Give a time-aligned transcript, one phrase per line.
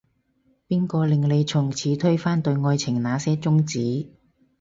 [0.67, 4.09] 邊個令你從此推翻，對愛情那些宗旨